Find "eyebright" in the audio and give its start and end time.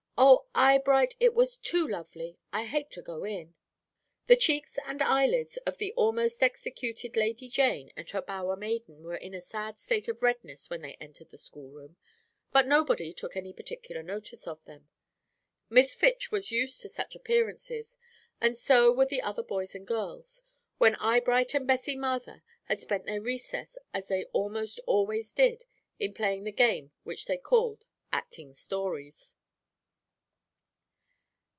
0.53-1.15, 20.97-21.55